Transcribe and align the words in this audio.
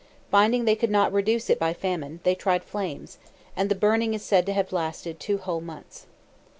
Finding 0.31 0.65
they 0.65 0.75
could 0.75 0.89
not 0.89 1.13
reduce 1.13 1.47
it 1.47 1.59
by 1.59 1.73
famine, 1.75 2.21
they 2.23 2.33
tried 2.33 2.63
flames, 2.63 3.19
and 3.55 3.69
the 3.69 3.75
burning 3.75 4.15
is 4.15 4.23
said 4.23 4.47
to 4.47 4.53
have 4.53 4.71
lasted 4.73 5.19
two 5.19 5.37
whole 5.37 5.61
months. 5.61 6.07